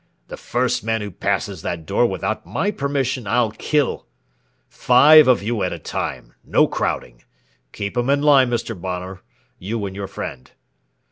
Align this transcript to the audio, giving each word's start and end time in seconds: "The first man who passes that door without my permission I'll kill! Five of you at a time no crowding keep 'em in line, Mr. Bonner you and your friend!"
"The 0.29 0.35
first 0.35 0.83
man 0.83 1.01
who 1.01 1.11
passes 1.11 1.61
that 1.61 1.85
door 1.85 2.07
without 2.07 2.43
my 2.43 2.71
permission 2.71 3.27
I'll 3.27 3.51
kill! 3.51 4.07
Five 4.67 5.27
of 5.27 5.43
you 5.43 5.61
at 5.61 5.71
a 5.73 5.77
time 5.77 6.33
no 6.43 6.65
crowding 6.65 7.23
keep 7.71 7.95
'em 7.95 8.09
in 8.09 8.23
line, 8.23 8.49
Mr. 8.49 8.73
Bonner 8.75 9.21
you 9.59 9.85
and 9.85 9.95
your 9.95 10.07
friend!" 10.07 10.49